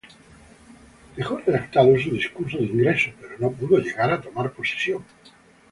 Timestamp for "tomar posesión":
4.19-5.05